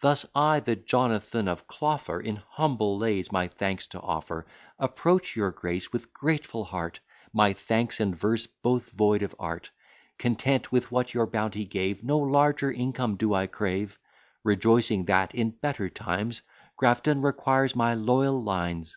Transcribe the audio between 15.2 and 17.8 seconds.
in better times, Grafton requires